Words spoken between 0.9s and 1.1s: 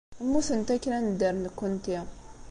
ad